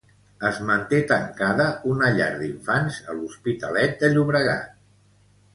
[0.47, 4.77] Es manté tancada una llar d'infants a l'Hospitalet de Llobregat.